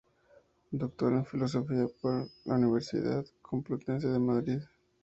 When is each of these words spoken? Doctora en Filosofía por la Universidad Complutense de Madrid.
Doctora 0.71 1.17
en 1.17 1.25
Filosofía 1.27 1.85
por 2.01 2.27
la 2.45 2.55
Universidad 2.55 3.23
Complutense 3.43 4.07
de 4.07 4.17
Madrid. 4.17 4.61